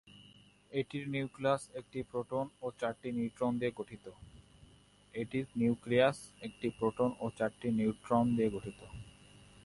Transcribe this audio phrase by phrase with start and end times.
[0.71, 2.69] এটির নিউক্লিয়াস একটি প্রোটন এবং
[7.39, 8.79] চারটি নিউট্রন নিয়ে গঠিত।